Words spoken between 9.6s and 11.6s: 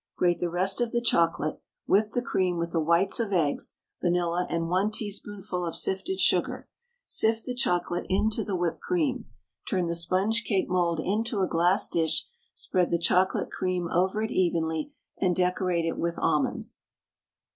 Turn the sponge cake mould into a